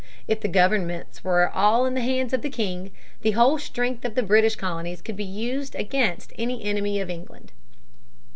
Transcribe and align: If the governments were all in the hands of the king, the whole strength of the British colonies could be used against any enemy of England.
If 0.27 0.39
the 0.41 0.47
governments 0.47 1.23
were 1.23 1.47
all 1.51 1.85
in 1.85 1.93
the 1.93 2.01
hands 2.01 2.33
of 2.33 2.41
the 2.41 2.49
king, 2.49 2.89
the 3.21 3.33
whole 3.37 3.59
strength 3.59 4.03
of 4.03 4.15
the 4.15 4.23
British 4.23 4.55
colonies 4.55 4.99
could 4.99 5.15
be 5.15 5.23
used 5.23 5.75
against 5.75 6.33
any 6.39 6.63
enemy 6.63 6.99
of 6.99 7.11
England. 7.11 7.51